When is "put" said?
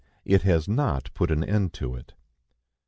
1.13-1.29